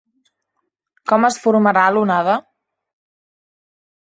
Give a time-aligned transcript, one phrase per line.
[1.11, 2.39] Com es formarà l’onada?